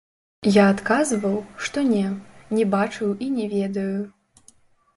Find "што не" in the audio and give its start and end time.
1.67-2.01